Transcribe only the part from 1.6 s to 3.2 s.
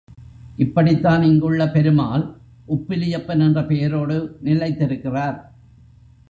Perumal Uppili